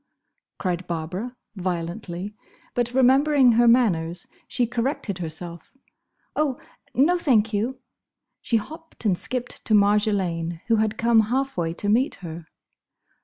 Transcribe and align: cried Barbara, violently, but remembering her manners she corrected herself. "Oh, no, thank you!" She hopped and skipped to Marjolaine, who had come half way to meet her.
cried 0.57 0.87
Barbara, 0.87 1.37
violently, 1.55 2.33
but 2.73 2.91
remembering 2.95 3.51
her 3.51 3.67
manners 3.67 4.25
she 4.47 4.65
corrected 4.65 5.19
herself. 5.19 5.71
"Oh, 6.35 6.57
no, 6.95 7.19
thank 7.19 7.53
you!" 7.53 7.79
She 8.41 8.57
hopped 8.57 9.05
and 9.05 9.15
skipped 9.15 9.63
to 9.65 9.75
Marjolaine, 9.75 10.61
who 10.69 10.77
had 10.77 10.97
come 10.97 11.19
half 11.29 11.55
way 11.55 11.73
to 11.75 11.87
meet 11.87 12.15
her. 12.25 12.47